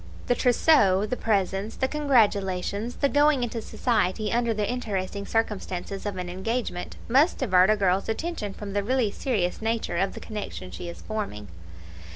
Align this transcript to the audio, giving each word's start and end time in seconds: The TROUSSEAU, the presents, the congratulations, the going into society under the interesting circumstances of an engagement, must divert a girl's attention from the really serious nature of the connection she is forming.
The 0.25 0.33
TROUSSEAU, 0.33 1.05
the 1.11 1.15
presents, 1.15 1.75
the 1.75 1.87
congratulations, 1.87 2.95
the 2.95 3.07
going 3.07 3.43
into 3.43 3.61
society 3.61 4.33
under 4.33 4.51
the 4.51 4.67
interesting 4.67 5.27
circumstances 5.27 6.07
of 6.07 6.17
an 6.17 6.27
engagement, 6.27 6.95
must 7.07 7.37
divert 7.37 7.69
a 7.69 7.75
girl's 7.77 8.09
attention 8.09 8.55
from 8.55 8.73
the 8.73 8.81
really 8.83 9.11
serious 9.11 9.61
nature 9.61 9.97
of 9.97 10.13
the 10.15 10.19
connection 10.19 10.71
she 10.71 10.89
is 10.89 11.03
forming. 11.03 11.49